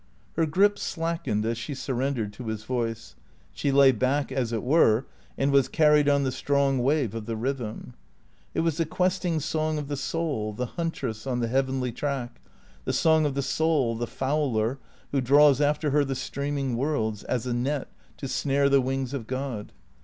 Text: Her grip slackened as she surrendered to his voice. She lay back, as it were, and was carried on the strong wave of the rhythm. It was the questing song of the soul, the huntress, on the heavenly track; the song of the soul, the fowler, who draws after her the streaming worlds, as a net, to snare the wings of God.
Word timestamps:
Her 0.35 0.47
grip 0.47 0.79
slackened 0.79 1.45
as 1.45 1.59
she 1.59 1.75
surrendered 1.75 2.33
to 2.33 2.47
his 2.47 2.63
voice. 2.63 3.15
She 3.53 3.71
lay 3.71 3.91
back, 3.91 4.31
as 4.31 4.51
it 4.51 4.63
were, 4.63 5.05
and 5.37 5.51
was 5.51 5.67
carried 5.69 6.09
on 6.09 6.23
the 6.23 6.31
strong 6.31 6.79
wave 6.79 7.13
of 7.13 7.27
the 7.27 7.35
rhythm. 7.35 7.93
It 8.55 8.61
was 8.61 8.77
the 8.77 8.87
questing 8.87 9.39
song 9.39 9.77
of 9.77 9.89
the 9.89 9.95
soul, 9.95 10.53
the 10.53 10.65
huntress, 10.65 11.27
on 11.27 11.39
the 11.39 11.47
heavenly 11.49 11.91
track; 11.91 12.41
the 12.83 12.93
song 12.93 13.27
of 13.27 13.35
the 13.35 13.43
soul, 13.43 13.95
the 13.95 14.07
fowler, 14.07 14.79
who 15.11 15.21
draws 15.21 15.61
after 15.61 15.91
her 15.91 16.03
the 16.03 16.15
streaming 16.15 16.75
worlds, 16.75 17.21
as 17.25 17.45
a 17.45 17.53
net, 17.53 17.87
to 18.17 18.27
snare 18.27 18.69
the 18.69 18.81
wings 18.81 19.13
of 19.13 19.27
God. 19.27 19.71